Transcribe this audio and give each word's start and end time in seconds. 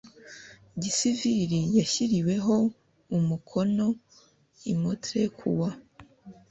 gisivili 0.81 1.59
yashyiriweho 1.77 2.55
umukono 3.17 3.85
i 4.71 4.73
montreal 4.81 5.29
kuwa 5.37 5.69